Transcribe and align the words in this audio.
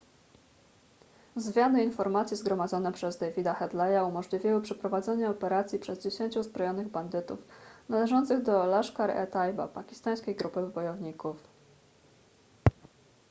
zwiady 1.35 1.81
i 1.81 1.85
informacje 1.85 2.37
zgromadzone 2.37 2.91
przez 2.91 3.17
davida 3.17 3.53
headleya 3.53 4.03
umożliwiły 4.07 4.61
przeprowadzenie 4.61 5.29
operacji 5.29 5.79
przez 5.79 6.03
10 6.03 6.37
uzbrojonych 6.37 6.87
bandytów 6.89 7.39
należących 7.89 8.41
do 8.43 8.65
laskhar-e-taiba 8.65 9.67
pakistańskiej 9.67 10.35
grupy 10.35 10.61
bojowników 10.63 11.37